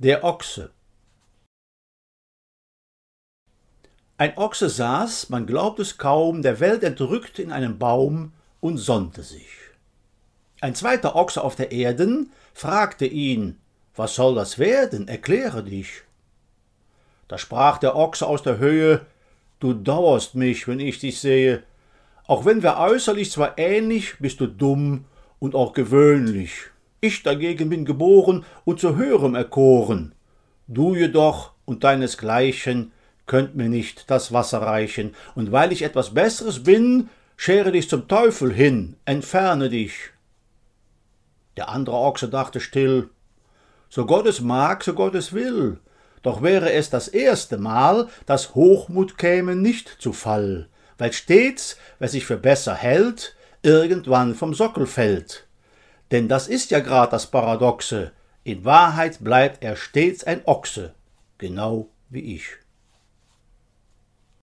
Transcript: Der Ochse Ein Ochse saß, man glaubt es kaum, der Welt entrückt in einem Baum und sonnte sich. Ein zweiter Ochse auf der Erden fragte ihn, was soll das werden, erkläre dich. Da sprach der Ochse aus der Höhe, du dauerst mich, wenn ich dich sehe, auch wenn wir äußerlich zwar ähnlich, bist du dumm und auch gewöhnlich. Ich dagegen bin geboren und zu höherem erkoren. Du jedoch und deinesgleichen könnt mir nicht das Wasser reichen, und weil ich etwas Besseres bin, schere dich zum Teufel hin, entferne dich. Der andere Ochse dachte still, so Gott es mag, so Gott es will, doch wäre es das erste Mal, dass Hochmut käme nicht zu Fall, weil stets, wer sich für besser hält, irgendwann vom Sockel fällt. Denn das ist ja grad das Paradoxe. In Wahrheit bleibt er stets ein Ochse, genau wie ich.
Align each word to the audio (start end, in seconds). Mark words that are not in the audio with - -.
Der 0.00 0.22
Ochse 0.22 0.70
Ein 4.16 4.38
Ochse 4.38 4.68
saß, 4.68 5.28
man 5.28 5.44
glaubt 5.44 5.80
es 5.80 5.98
kaum, 5.98 6.42
der 6.42 6.60
Welt 6.60 6.84
entrückt 6.84 7.40
in 7.40 7.50
einem 7.50 7.80
Baum 7.80 8.32
und 8.60 8.78
sonnte 8.78 9.24
sich. 9.24 9.48
Ein 10.60 10.76
zweiter 10.76 11.16
Ochse 11.16 11.42
auf 11.42 11.56
der 11.56 11.72
Erden 11.72 12.30
fragte 12.54 13.06
ihn, 13.06 13.58
was 13.96 14.14
soll 14.14 14.36
das 14.36 14.60
werden, 14.60 15.08
erkläre 15.08 15.64
dich. 15.64 16.02
Da 17.26 17.36
sprach 17.36 17.78
der 17.78 17.96
Ochse 17.96 18.28
aus 18.28 18.44
der 18.44 18.58
Höhe, 18.58 19.04
du 19.58 19.74
dauerst 19.74 20.36
mich, 20.36 20.68
wenn 20.68 20.78
ich 20.78 21.00
dich 21.00 21.18
sehe, 21.18 21.64
auch 22.28 22.44
wenn 22.44 22.62
wir 22.62 22.76
äußerlich 22.76 23.32
zwar 23.32 23.58
ähnlich, 23.58 24.20
bist 24.20 24.38
du 24.38 24.46
dumm 24.46 25.06
und 25.40 25.56
auch 25.56 25.72
gewöhnlich. 25.72 26.70
Ich 27.00 27.22
dagegen 27.22 27.68
bin 27.68 27.84
geboren 27.84 28.44
und 28.64 28.80
zu 28.80 28.96
höherem 28.96 29.34
erkoren. 29.34 30.14
Du 30.66 30.94
jedoch 30.94 31.52
und 31.64 31.84
deinesgleichen 31.84 32.92
könnt 33.26 33.54
mir 33.54 33.68
nicht 33.68 34.10
das 34.10 34.32
Wasser 34.32 34.62
reichen, 34.62 35.14
und 35.34 35.52
weil 35.52 35.70
ich 35.70 35.82
etwas 35.82 36.14
Besseres 36.14 36.64
bin, 36.64 37.08
schere 37.36 37.72
dich 37.72 37.88
zum 37.88 38.08
Teufel 38.08 38.52
hin, 38.52 38.96
entferne 39.04 39.68
dich. 39.68 40.10
Der 41.56 41.68
andere 41.68 41.96
Ochse 41.96 42.28
dachte 42.28 42.60
still, 42.60 43.10
so 43.88 44.06
Gott 44.06 44.26
es 44.26 44.40
mag, 44.40 44.82
so 44.82 44.94
Gott 44.94 45.14
es 45.14 45.32
will, 45.32 45.78
doch 46.22 46.42
wäre 46.42 46.72
es 46.72 46.90
das 46.90 47.08
erste 47.08 47.58
Mal, 47.58 48.08
dass 48.26 48.54
Hochmut 48.54 49.18
käme 49.18 49.54
nicht 49.54 49.88
zu 50.00 50.12
Fall, 50.12 50.68
weil 50.98 51.12
stets, 51.12 51.76
wer 51.98 52.08
sich 52.08 52.24
für 52.24 52.38
besser 52.38 52.74
hält, 52.74 53.36
irgendwann 53.62 54.34
vom 54.34 54.54
Sockel 54.54 54.86
fällt. 54.86 55.47
Denn 56.10 56.28
das 56.28 56.48
ist 56.48 56.70
ja 56.70 56.80
grad 56.80 57.12
das 57.12 57.26
Paradoxe. 57.26 58.12
In 58.44 58.64
Wahrheit 58.64 59.22
bleibt 59.22 59.62
er 59.62 59.76
stets 59.76 60.24
ein 60.24 60.42
Ochse, 60.46 60.94
genau 61.36 61.88
wie 62.08 62.34
ich. 62.36 62.46